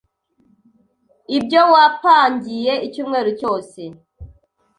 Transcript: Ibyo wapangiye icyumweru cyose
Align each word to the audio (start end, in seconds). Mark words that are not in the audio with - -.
Ibyo 1.37 1.61
wapangiye 1.73 2.73
icyumweru 2.87 3.29
cyose 3.39 3.81